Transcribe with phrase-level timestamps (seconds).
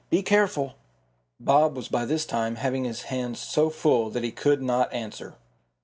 [0.09, 0.77] "Be careful."
[1.39, 5.35] Bob was by this time having his hands so full that he could not answer.